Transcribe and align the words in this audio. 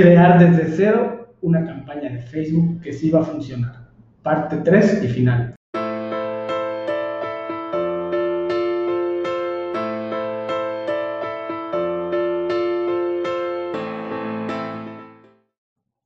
crear 0.00 0.38
desde 0.38 0.76
cero 0.76 1.34
una 1.40 1.64
campaña 1.64 2.08
de 2.08 2.20
Facebook 2.20 2.80
que 2.82 2.92
sí 2.92 3.10
va 3.10 3.20
a 3.20 3.24
funcionar. 3.24 3.88
Parte 4.22 4.58
3 4.58 5.02
y 5.02 5.08
final. 5.08 5.54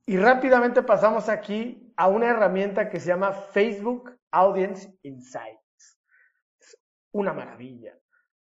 Y 0.07 0.17
rápidamente 0.17 0.81
pasamos 0.81 1.29
aquí 1.29 1.93
a 1.95 2.07
una 2.07 2.29
herramienta 2.29 2.89
que 2.89 2.99
se 2.99 3.09
llama 3.09 3.31
Facebook 3.31 4.17
Audience 4.31 4.91
Insights. 5.03 5.99
Es 6.59 6.77
una 7.11 7.33
maravilla. 7.33 7.95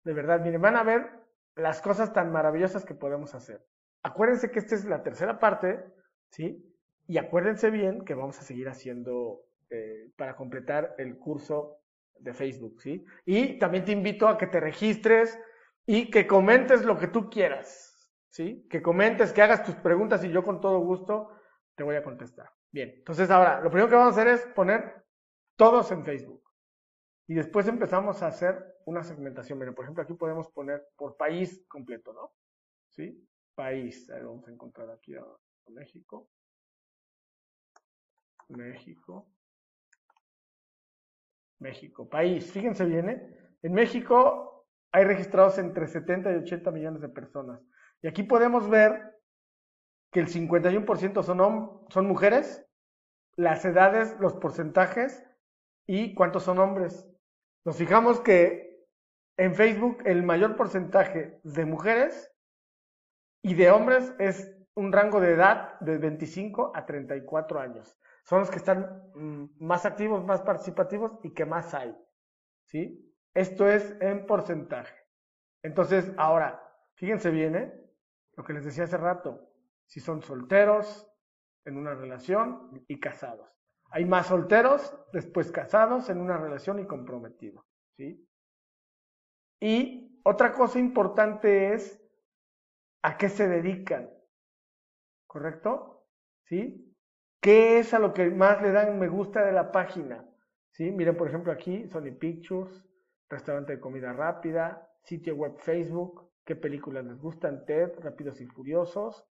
De 0.05 0.14
verdad, 0.14 0.41
miren, 0.41 0.62
van 0.62 0.77
a 0.77 0.82
ver 0.82 1.11
las 1.57 1.82
cosas 1.82 2.12
tan 2.14 2.32
maravillosas 2.32 2.87
que 2.87 2.95
podemos 2.95 3.34
hacer. 3.34 3.62
Acuérdense 4.03 4.50
que 4.50 4.59
esta 4.59 4.75
es 4.75 4.84
la 4.84 5.03
tercera 5.03 5.39
parte, 5.39 5.85
¿sí? 6.30 6.68
Y 7.07 7.18
acuérdense 7.18 7.71
bien 7.71 8.04
que 8.04 8.14
vamos 8.14 8.39
a 8.39 8.43
seguir 8.43 8.68
haciendo 8.68 9.43
eh, 9.71 10.11
para 10.17 10.36
completar 10.36 10.94
el 10.99 11.18
curso 11.18 11.79
de 12.18 12.32
Facebook, 12.35 12.80
¿sí? 12.80 13.04
Y 13.25 13.58
también 13.58 13.85
te 13.85 13.93
invito 13.93 14.29
a 14.29 14.39
que 14.39 14.46
te 14.46 14.61
registres 14.61 15.39
y 15.86 16.11
que 16.11 16.27
comentes 16.27 16.85
lo 16.85 16.99
que 16.99 17.08
tú 17.08 17.29
quieras, 17.30 18.11
¿sí? 18.30 18.67
Que 18.71 18.82
comentes, 18.82 19.32
que 19.32 19.43
hagas 19.43 19.64
tus 19.64 19.75
preguntas 19.77 20.25
y 20.25 20.30
yo 20.30 20.43
con 20.43 20.61
todo 20.61 20.79
gusto 20.79 21.30
te 21.75 21.82
voy 21.82 21.96
a 21.96 22.03
contestar. 22.03 22.50
Bien, 22.71 22.93
entonces 22.96 23.30
ahora, 23.30 23.61
lo 23.61 23.71
primero 23.71 23.89
que 23.89 23.96
vamos 23.96 24.16
a 24.16 24.21
hacer 24.21 24.32
es 24.32 24.46
poner 24.55 25.05
todos 25.57 25.91
en 25.93 26.05
Facebook. 26.05 26.43
Y 27.29 27.35
después 27.35 27.69
empezamos 27.69 28.22
a 28.22 28.29
hacer 28.29 28.77
una 28.85 29.03
segmentación. 29.03 29.58
Por 29.75 29.85
ejemplo, 29.85 30.03
aquí 30.03 30.14
podemos 30.14 30.50
poner 30.50 30.86
por 30.96 31.16
país 31.16 31.64
completo, 31.69 32.12
¿no? 32.12 32.33
¿Sí? 32.89 33.27
País. 33.55 34.09
Ahí 34.11 34.23
vamos 34.23 34.47
a 34.48 34.51
encontrar 34.51 34.91
aquí 34.91 35.15
a, 35.15 35.25
México. 35.69 36.29
México. 38.48 39.28
México. 41.59 42.09
País. 42.09 42.50
Fíjense 42.50 42.84
bien, 42.84 43.09
¿eh? 43.09 43.39
En 43.62 43.72
México 43.72 44.67
hay 44.91 45.05
registrados 45.05 45.59
entre 45.59 45.86
70 45.86 46.33
y 46.33 46.36
80 46.36 46.70
millones 46.70 47.00
de 47.00 47.09
personas. 47.09 47.61
Y 48.03 48.09
aquí 48.09 48.25
podemos 48.25 48.69
ver 48.69 49.19
que 50.11 50.20
el 50.20 50.28
51% 50.28 51.22
son, 51.22 51.87
son 51.89 52.06
mujeres, 52.06 52.66
las 53.37 53.64
edades, 53.64 54.16
los 54.20 54.34
porcentajes 54.34 55.25
y 55.87 56.14
cuántos 56.14 56.42
son 56.42 56.59
hombres. 56.59 57.09
Nos 57.64 57.77
fijamos 57.77 58.20
que 58.20 58.84
en 59.39 59.55
Facebook 59.55 60.03
el 60.05 60.22
mayor 60.22 60.56
porcentaje 60.56 61.41
de 61.44 61.64
mujeres 61.64 62.31
y 63.42 63.54
de 63.54 63.70
hombres 63.70 64.14
es 64.18 64.56
un 64.74 64.92
rango 64.92 65.20
de 65.20 65.32
edad 65.32 65.78
de 65.80 65.98
25 65.98 66.72
a 66.74 66.86
34 66.86 67.60
años. 67.60 67.98
Son 68.24 68.40
los 68.40 68.50
que 68.50 68.56
están 68.56 69.10
mm, 69.14 69.64
más 69.64 69.84
activos, 69.84 70.24
más 70.24 70.42
participativos 70.42 71.12
y 71.22 71.34
que 71.34 71.44
más 71.44 71.74
hay. 71.74 71.94
¿Sí? 72.66 73.14
Esto 73.34 73.68
es 73.68 73.96
en 74.00 74.24
porcentaje. 74.26 74.96
Entonces, 75.62 76.12
ahora, 76.16 76.62
fíjense 76.94 77.30
bien, 77.30 77.56
¿eh? 77.56 77.72
Lo 78.36 78.44
que 78.44 78.52
les 78.52 78.64
decía 78.64 78.84
hace 78.84 78.96
rato 78.96 79.52
si 79.86 80.00
son 80.00 80.22
solteros 80.22 81.06
en 81.64 81.76
una 81.76 81.94
relación 81.94 82.84
y 82.88 82.98
casados. 82.98 83.50
Hay 83.90 84.06
más 84.06 84.28
solteros, 84.28 84.96
después 85.12 85.52
casados 85.52 86.08
en 86.08 86.18
una 86.18 86.38
relación 86.38 86.78
y 86.78 86.86
comprometidos. 86.86 87.62
¿sí? 87.96 88.26
Y 89.60 90.18
otra 90.24 90.54
cosa 90.54 90.78
importante 90.78 91.74
es 91.74 92.02
a 93.03 93.17
qué 93.17 93.28
se 93.28 93.48
dedican. 93.48 94.11
¿Correcto? 95.27 96.06
¿Sí? 96.45 96.95
¿Qué 97.41 97.78
es 97.78 97.92
a 97.94 97.98
lo 97.98 98.12
que 98.14 98.31
más 98.31 98.62
le 98.62 98.70
dan 98.72 98.98
me 98.98 99.09
gusta 99.09 99.44
de 99.44 99.53
la 99.53 99.72
página? 99.72 100.28
¿Sí? 100.70 100.91
Miren, 100.91 101.17
por 101.17 101.28
ejemplo, 101.28 101.53
aquí 101.53 101.89
Sony 101.89 102.17
Pictures, 102.19 102.84
restaurante 103.28 103.72
de 103.75 103.81
comida 103.81 104.12
rápida, 104.12 104.88
sitio 105.03 105.34
web 105.34 105.59
Facebook, 105.59 106.31
qué 106.44 106.56
películas 106.56 107.04
les 107.04 107.19
gustan, 107.19 107.65
TED, 107.65 107.99
Rápidos 108.00 108.41
y 108.41 108.47
Furiosos, 108.47 109.26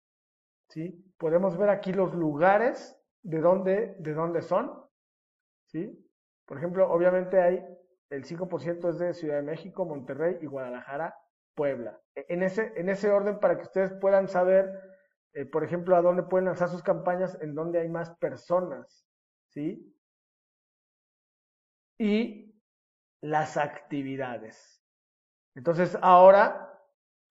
¿sí? 0.70 1.14
Podemos 1.18 1.58
ver 1.58 1.70
aquí 1.70 1.94
los 1.94 2.14
lugares 2.14 3.00
de 3.24 3.40
dónde, 3.40 3.96
de 4.00 4.14
dónde 4.14 4.41
son, 4.41 4.72
¿sí? 5.66 6.08
Por 6.46 6.58
ejemplo, 6.58 6.90
obviamente 6.90 7.41
hay 7.41 7.66
el 8.09 8.24
5% 8.24 8.90
es 8.90 9.00
de 9.00 9.14
Ciudad 9.14 9.38
de 9.38 9.41
México, 9.41 9.86
Monterrey 9.86 10.38
y 10.41 10.46
Guadalajara, 10.46 11.16
Puebla. 11.57 12.00
E, 12.16 12.25
en 12.29 12.44
ese, 12.44 12.72
en 12.78 12.88
ese 12.88 13.12
orden 13.12 13.41
para 13.41 13.57
que 13.57 13.63
ustedes 13.63 13.91
puedan 14.00 14.29
saber, 14.29 14.72
eh, 15.34 15.45
por 15.45 15.66
ejemplo, 15.66 15.97
a 15.97 16.01
dónde 16.01 16.23
pueden 16.23 16.45
lanzar 16.45 16.69
sus 16.69 16.84
campañas, 16.84 17.38
en 17.41 17.53
dónde 17.53 17.79
hay 17.79 17.90
más 17.90 18.16
personas, 18.18 19.06
¿sí? 19.50 19.94
Y 22.00 22.62
las 23.22 23.57
actividades. 23.57 24.81
Entonces, 25.56 25.97
ahora 26.01 26.67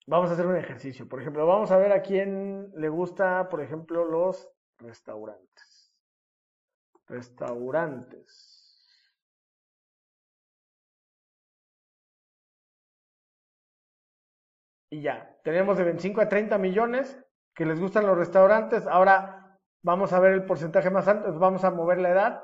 Vamos 0.08 0.30
a 0.30 0.34
hacer 0.34 0.46
un 0.46 0.56
ejercicio. 0.56 1.08
Por 1.08 1.20
ejemplo, 1.20 1.46
vamos 1.46 1.72
a 1.72 1.78
ver 1.78 1.92
a 1.92 2.00
quién 2.00 2.70
le 2.76 2.88
gusta, 2.88 3.48
por 3.48 3.60
ejemplo, 3.60 4.04
los 4.04 4.48
restaurantes. 4.78 5.92
Restaurantes. 7.08 8.65
Y 14.90 15.02
ya, 15.02 15.36
tenemos 15.42 15.78
de 15.78 15.84
25 15.84 16.20
a 16.20 16.28
30 16.28 16.58
millones 16.58 17.22
que 17.54 17.66
les 17.66 17.80
gustan 17.80 18.06
los 18.06 18.16
restaurantes. 18.16 18.86
Ahora 18.86 19.58
vamos 19.82 20.12
a 20.12 20.20
ver 20.20 20.32
el 20.32 20.44
porcentaje 20.44 20.90
más 20.90 21.08
alto, 21.08 21.38
vamos 21.38 21.64
a 21.64 21.70
mover 21.70 21.98
la 21.98 22.10
edad. 22.10 22.42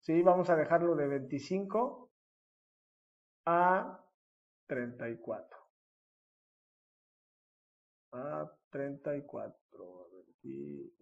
¿sí? 0.00 0.22
Vamos 0.22 0.50
a 0.50 0.56
dejarlo 0.56 0.94
de 0.94 1.08
25 1.08 2.10
a 3.46 4.00
34 4.66 5.60
a 8.12 8.50
34. 8.70 9.58
A 9.74 10.06
ver 10.12 10.24
aquí. 10.36 10.92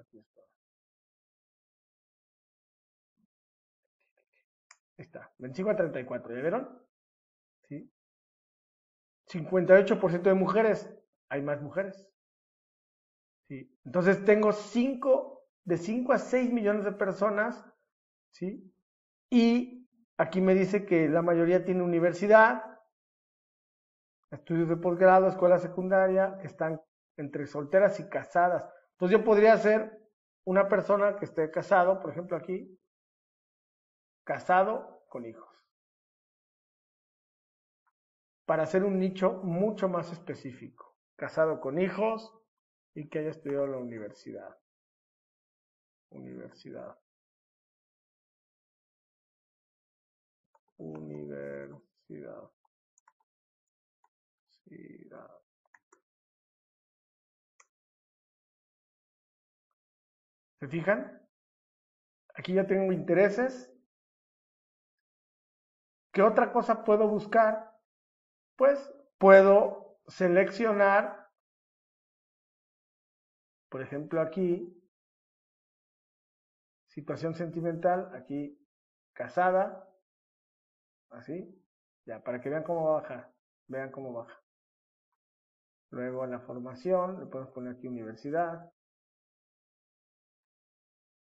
Aquí 0.00 0.18
está. 0.18 0.40
Ahí 4.98 5.04
está. 5.04 5.32
25 5.38 5.70
a 5.70 5.76
34. 5.76 6.34
¿Ya 6.34 6.40
vieron? 6.40 6.85
¿Sí? 7.68 7.92
58% 9.28 10.22
de 10.22 10.34
mujeres. 10.34 10.92
Hay 11.28 11.42
más 11.42 11.60
mujeres. 11.60 12.08
¿Sí? 13.48 13.76
Entonces 13.84 14.24
tengo 14.24 14.52
5, 14.52 15.44
de 15.64 15.76
5 15.76 16.12
a 16.12 16.18
6 16.18 16.52
millones 16.52 16.84
de 16.84 16.92
personas. 16.92 17.64
¿Sí? 18.32 18.72
Y 19.30 19.88
aquí 20.18 20.40
me 20.40 20.54
dice 20.54 20.86
que 20.86 21.08
la 21.08 21.22
mayoría 21.22 21.64
tiene 21.64 21.82
universidad, 21.82 22.62
estudios 24.30 24.68
de 24.68 24.76
posgrado, 24.76 25.28
escuela 25.28 25.58
secundaria, 25.58 26.38
están 26.42 26.80
entre 27.16 27.46
solteras 27.46 27.98
y 28.00 28.08
casadas. 28.08 28.64
Entonces 28.92 29.18
yo 29.18 29.24
podría 29.24 29.56
ser 29.56 30.06
una 30.44 30.68
persona 30.68 31.16
que 31.16 31.24
esté 31.24 31.50
casado, 31.50 32.00
por 32.00 32.10
ejemplo 32.10 32.36
aquí, 32.36 32.78
casado 34.24 35.04
con 35.08 35.26
hijos. 35.26 35.48
Para 38.46 38.62
hacer 38.62 38.84
un 38.84 38.98
nicho 38.98 39.34
mucho 39.42 39.88
más 39.88 40.10
específico. 40.12 40.96
Casado 41.16 41.60
con 41.60 41.78
hijos 41.80 42.32
y 42.94 43.08
que 43.08 43.18
haya 43.18 43.30
estudiado 43.30 43.64
en 43.66 43.72
la 43.72 43.78
universidad. 43.78 44.56
Universidad. 46.10 46.96
Universidad. 50.78 52.50
¿Se 60.58 60.68
fijan? 60.68 61.22
Aquí 62.34 62.54
ya 62.54 62.66
tengo 62.66 62.92
intereses. 62.92 63.72
¿Qué 66.12 66.22
otra 66.22 66.52
cosa 66.52 66.82
puedo 66.82 67.08
buscar? 67.08 67.75
Pues 68.56 68.92
puedo 69.18 69.98
seleccionar, 70.08 71.30
por 73.68 73.82
ejemplo 73.82 74.20
aquí, 74.20 74.72
situación 76.86 77.34
sentimental, 77.34 78.14
aquí 78.14 78.58
casada, 79.12 79.86
así, 81.10 81.62
ya, 82.06 82.22
para 82.22 82.40
que 82.40 82.48
vean 82.48 82.62
cómo 82.62 82.92
baja, 82.92 83.32
vean 83.66 83.90
cómo 83.90 84.12
baja. 84.12 84.42
Luego 85.90 86.26
la 86.26 86.40
formación, 86.40 87.20
le 87.20 87.26
podemos 87.26 87.52
poner 87.52 87.74
aquí 87.74 87.86
universidad. 87.86 88.72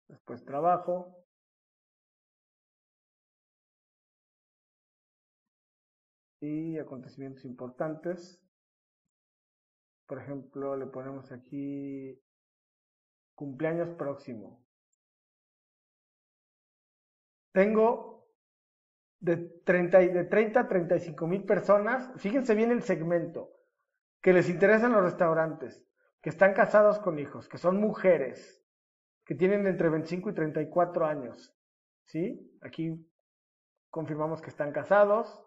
Después 0.08 0.44
trabajo. 0.44 1.21
Y 6.42 6.76
acontecimientos 6.76 7.44
importantes. 7.44 8.40
por 10.06 10.18
ejemplo, 10.18 10.76
le 10.76 10.86
ponemos 10.86 11.30
aquí 11.30 12.20
cumpleaños 13.34 13.88
próximo. 13.90 14.62
Tengo 17.52 18.26
de 19.20 19.36
30, 19.36 19.98
de 20.00 20.24
30 20.24 20.60
a 20.60 20.68
35 20.68 21.26
mil 21.28 21.44
personas, 21.44 22.10
fíjense 22.16 22.56
bien 22.56 22.72
el 22.72 22.82
segmento, 22.82 23.52
que 24.20 24.32
les 24.32 24.48
interesan 24.48 24.92
los 24.92 25.04
restaurantes, 25.04 25.86
que 26.20 26.30
están 26.30 26.54
casados 26.54 26.98
con 26.98 27.20
hijos, 27.20 27.48
que 27.48 27.56
son 27.56 27.80
mujeres, 27.80 28.66
que 29.24 29.36
tienen 29.36 29.66
entre 29.66 29.88
25 29.88 30.30
y 30.30 30.34
34 30.34 31.06
años. 31.06 31.56
¿Sí? 32.04 32.58
Aquí 32.60 33.08
confirmamos 33.90 34.42
que 34.42 34.50
están 34.50 34.72
casados. 34.72 35.42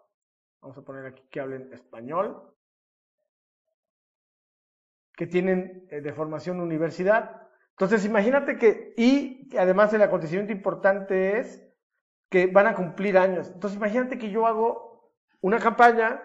Vamos 0.66 0.78
a 0.78 0.82
poner 0.82 1.06
aquí 1.06 1.22
que 1.30 1.38
hablen 1.38 1.72
español. 1.72 2.42
Que 5.14 5.28
tienen 5.28 5.86
eh, 5.92 6.00
de 6.00 6.12
formación 6.12 6.58
universidad. 6.58 7.40
Entonces, 7.70 8.04
imagínate 8.04 8.58
que, 8.58 8.92
y 8.96 9.48
además 9.56 9.94
el 9.94 10.02
acontecimiento 10.02 10.52
importante 10.52 11.38
es 11.38 11.64
que 12.28 12.48
van 12.48 12.66
a 12.66 12.74
cumplir 12.74 13.16
años. 13.16 13.48
Entonces, 13.54 13.76
imagínate 13.76 14.18
que 14.18 14.28
yo 14.28 14.44
hago 14.44 15.12
una 15.40 15.60
campaña, 15.60 16.20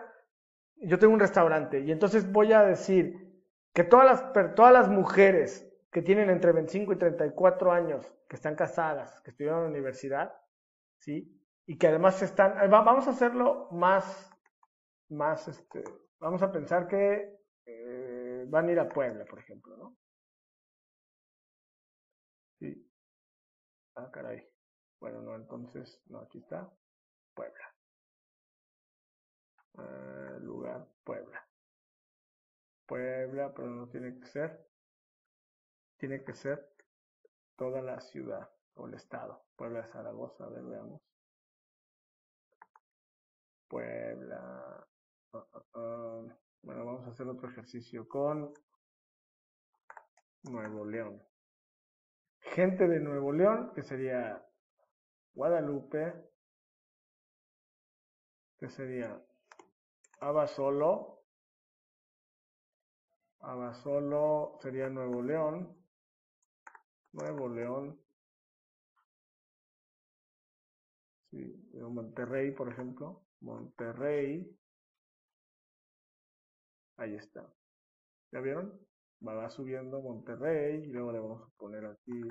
yo 0.77 0.97
tengo 0.97 1.13
un 1.13 1.19
restaurante, 1.19 1.81
y 1.81 1.91
entonces 1.91 2.31
voy 2.31 2.51
a 2.51 2.63
decir 2.63 3.31
que 3.75 3.83
todas 3.83 4.07
las, 4.07 4.55
todas 4.55 4.73
las 4.73 4.89
mujeres 4.89 5.71
que 5.91 6.01
tienen 6.01 6.31
entre 6.31 6.51
25 6.51 6.93
y 6.93 6.97
34 6.97 7.71
años, 7.71 8.11
que 8.27 8.37
están 8.37 8.55
casadas, 8.55 9.21
que 9.21 9.29
estudian 9.29 9.57
en 9.57 9.63
la 9.65 9.69
universidad, 9.69 10.33
¿sí? 10.97 11.37
Y 11.67 11.77
que 11.77 11.87
además 11.87 12.23
están, 12.23 12.55
vamos 12.71 13.05
a 13.07 13.11
hacerlo 13.11 13.67
más, 13.71 14.30
más, 15.11 15.47
este, 15.47 15.83
vamos 16.19 16.41
a 16.41 16.51
pensar 16.51 16.87
que 16.87 17.39
eh, 17.65 18.45
van 18.47 18.67
a 18.69 18.71
ir 18.71 18.79
a 18.79 18.89
Puebla, 18.89 19.25
por 19.25 19.39
ejemplo, 19.39 19.77
¿no? 19.77 19.97
Sí. 22.59 22.87
Ah, 23.95 24.09
caray. 24.11 24.47
Bueno, 24.99 25.21
no, 25.21 25.35
entonces, 25.35 26.01
no, 26.07 26.19
aquí 26.19 26.39
está, 26.39 26.71
Puebla. 27.33 27.75
Eh, 29.77 30.39
lugar, 30.41 30.87
Puebla. 31.03 31.47
Puebla, 32.85 33.53
pero 33.53 33.69
no 33.69 33.87
tiene 33.87 34.19
que 34.19 34.27
ser 34.27 34.71
tiene 36.01 36.23
que 36.23 36.33
ser 36.33 36.67
toda 37.55 37.79
la 37.83 38.01
ciudad 38.01 38.49
o 38.73 38.87
el 38.87 38.95
estado. 38.95 39.45
Puebla, 39.55 39.85
Zaragoza, 39.85 40.45
a 40.45 40.49
ver, 40.49 40.63
veamos. 40.63 40.99
Puebla. 43.67 44.87
Ah, 45.33 45.45
ah, 45.53 45.63
ah. 45.75 46.37
Bueno, 46.61 46.85
vamos 46.85 47.07
a 47.07 47.11
hacer 47.11 47.25
otro 47.27 47.49
ejercicio 47.49 48.07
con 48.07 48.53
Nuevo 50.43 50.85
León. 50.85 51.21
Gente 52.39 52.87
de 52.87 52.99
Nuevo 52.99 53.31
León, 53.31 53.71
que 53.73 53.81
sería 53.81 54.45
Guadalupe, 55.33 56.13
que 58.59 58.69
sería 58.69 59.23
Abasolo. 60.19 61.23
Abasolo 63.39 64.59
sería 64.61 64.89
Nuevo 64.89 65.21
León. 65.21 65.77
Nuevo 67.13 67.47
León. 67.47 67.99
Sí, 71.29 71.69
Monterrey, 71.73 72.51
por 72.51 72.69
ejemplo. 72.69 73.23
Monterrey. 73.39 74.60
Ahí 77.01 77.15
está. 77.15 77.51
¿Ya 78.31 78.41
vieron? 78.41 78.79
Va 79.27 79.49
subiendo 79.49 80.01
Monterrey 80.01 80.83
y 80.83 80.91
luego 80.91 81.11
le 81.11 81.19
vamos 81.19 81.41
a 81.41 81.57
poner 81.57 81.83
aquí 81.83 82.21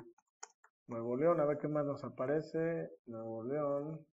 Nuevo 0.87 1.17
León. 1.17 1.41
A 1.41 1.45
ver 1.45 1.57
qué 1.57 1.67
más 1.67 1.85
nos 1.85 2.05
aparece. 2.05 2.89
Nuevo 3.05 3.43
León. 3.43 4.07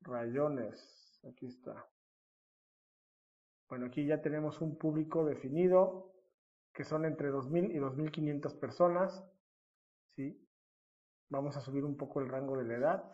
Rayones. 0.00 1.20
Aquí 1.22 1.46
está. 1.46 1.88
Bueno, 3.68 3.86
aquí 3.86 4.04
ya 4.04 4.20
tenemos 4.20 4.60
un 4.60 4.76
público 4.76 5.24
definido 5.24 6.12
que 6.74 6.82
son 6.82 7.04
entre 7.04 7.30
2.000 7.30 7.70
y 7.70 7.78
2.500 7.78 8.58
personas. 8.58 9.24
¿sí? 10.16 10.44
Vamos 11.30 11.56
a 11.56 11.60
subir 11.60 11.84
un 11.84 11.96
poco 11.96 12.20
el 12.20 12.28
rango 12.28 12.58
de 12.58 12.64
la 12.64 12.74
edad 12.74 13.12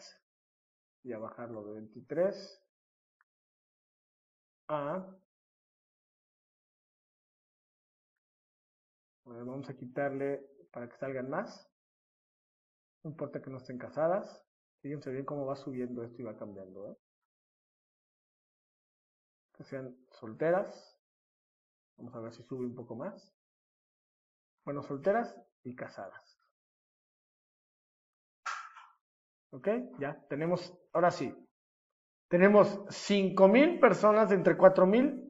y 1.03 1.13
a 1.13 1.19
bajarlo 1.19 1.65
de 1.65 1.75
23 1.75 2.68
a... 4.69 5.19
vamos 9.25 9.69
a 9.69 9.75
quitarle 9.75 10.43
para 10.73 10.89
que 10.89 10.97
salgan 10.97 11.29
más. 11.29 11.71
No 13.03 13.11
importa 13.11 13.41
que 13.41 13.51
no 13.51 13.59
estén 13.59 13.79
casadas. 13.79 14.45
Fíjense 14.81 15.11
bien 15.11 15.25
cómo 15.25 15.47
va 15.47 15.57
subiendo 15.57 16.03
esto 16.03 16.23
y 16.23 16.25
va 16.25 16.37
cambiando. 16.37 16.91
¿eh? 16.91 16.97
Que 19.55 19.65
sean 19.65 19.97
solteras. 20.11 20.99
Vamos 21.97 22.15
a 22.15 22.21
ver 22.21 22.33
si 22.33 22.43
sube 22.45 22.65
un 22.65 22.75
poco 22.75 22.95
más. 22.95 23.35
Bueno, 24.65 24.83
solteras 24.83 25.35
y 25.65 25.75
casadas. 25.75 26.39
¿Ok? 29.51 29.69
Ya, 29.99 30.23
tenemos, 30.29 30.79
ahora 30.93 31.11
sí, 31.11 31.35
tenemos 32.29 32.79
5.000 32.87 33.81
personas, 33.81 34.31
entre 34.33 34.57
4.000 34.57 35.29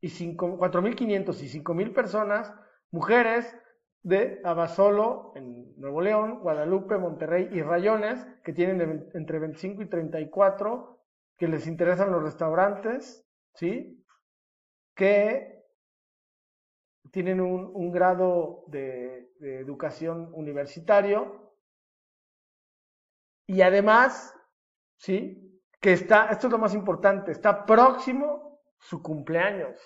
y 0.00 0.08
4.500 0.08 1.42
y 1.42 1.60
5.000 1.60 1.94
personas, 1.94 2.54
mujeres 2.90 3.56
de 4.02 4.40
Abasolo, 4.44 5.32
en 5.34 5.74
Nuevo 5.80 6.00
León, 6.00 6.40
Guadalupe, 6.40 6.96
Monterrey 6.96 7.48
y 7.50 7.62
Rayones, 7.62 8.24
que 8.44 8.52
tienen 8.52 9.10
entre 9.14 9.38
25 9.38 9.82
y 9.82 9.88
34, 9.88 11.02
que 11.36 11.48
les 11.48 11.66
interesan 11.66 12.12
los 12.12 12.22
restaurantes, 12.22 13.26
¿sí? 13.54 14.04
Que 14.94 15.64
tienen 17.10 17.40
un, 17.40 17.90
grado 17.90 18.64
de, 18.68 19.30
educación 19.40 20.30
universitario 20.32 21.52
y 23.46 23.60
además, 23.62 24.34
¿sí? 24.96 25.55
Que 25.80 25.92
está, 25.92 26.26
esto 26.26 26.46
es 26.46 26.52
lo 26.52 26.58
más 26.58 26.74
importante, 26.74 27.32
está 27.32 27.64
próximo 27.64 28.60
su 28.78 29.02
cumpleaños. 29.02 29.78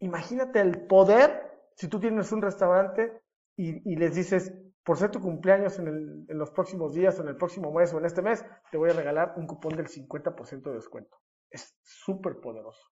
Imagínate 0.00 0.60
el 0.60 0.86
poder 0.86 1.50
si 1.80 1.88
tú 1.88 1.98
tienes 1.98 2.30
un 2.32 2.42
restaurante 2.42 3.22
y, 3.56 3.96
les 3.96 4.14
dices, 4.14 4.54
por 4.84 4.98
ser 4.98 5.10
tu 5.10 5.20
cumpleaños 5.20 5.78
en, 5.78 6.26
los 6.28 6.50
próximos 6.50 6.94
días, 6.94 7.18
o 7.18 7.22
en 7.22 7.28
el 7.28 7.36
próximo 7.36 7.72
mes 7.72 7.92
o 7.94 7.98
en 7.98 8.04
este 8.04 8.22
mes, 8.22 8.44
te 8.70 8.76
voy 8.76 8.90
a 8.90 8.94
regalar 8.94 9.34
un 9.36 9.46
cupón 9.46 9.76
del 9.76 9.86
50% 9.86 10.62
de 10.62 10.74
descuento. 10.74 11.18
Es 11.50 11.74
súper 11.82 12.38
poderoso. 12.40 12.86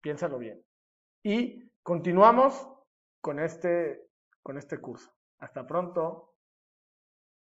Piénsalo 0.00 0.38
bien. 0.38 0.64
Y 1.22 1.70
continuamos 1.82 2.68
con 3.20 3.40
este, 3.40 4.08
con 4.42 4.56
este 4.56 4.78
curso. 4.78 5.12
Hasta 5.38 5.66
pronto. 5.66 6.35